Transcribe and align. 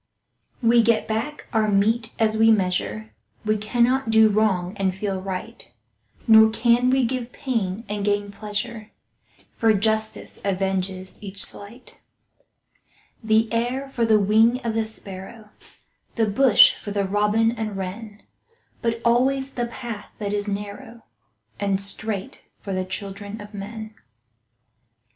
We 0.63 0.81
get 0.81 1.07
back 1.07 1.45
our 1.53 1.67
mete 1.67 2.11
as 2.17 2.35
we 2.35 2.49
measure— 2.51 3.13
We 3.45 3.55
cannot 3.55 4.09
do 4.09 4.29
wrong 4.29 4.75
and 4.77 4.95
feel 4.95 5.21
right, 5.21 5.71
Nor 6.27 6.49
can 6.49 6.89
we 6.89 7.05
give 7.05 7.31
pain 7.31 7.83
and 7.87 8.03
gain 8.03 8.31
pleasure, 8.31 8.89
For 9.53 9.75
justice 9.75 10.41
avenges 10.43 11.19
each 11.21 11.43
slight. 11.45 11.97
The 13.23 13.53
air 13.53 13.89
for 13.89 14.03
the 14.03 14.19
wing 14.19 14.59
of 14.65 14.73
the 14.73 14.85
sparrow, 14.85 15.51
The 16.15 16.25
bush 16.25 16.73
for 16.73 16.89
the 16.89 17.05
robin 17.05 17.51
and 17.51 17.77
wren, 17.77 18.23
But 18.81 19.01
alway 19.05 19.39
the 19.41 19.67
path 19.67 20.13
that 20.17 20.33
is 20.33 20.47
narrow 20.47 21.03
And 21.59 21.79
straight, 21.79 22.49
for 22.61 22.73
the 22.73 22.85
children 22.85 23.39
of 23.39 23.53
men. 23.53 23.93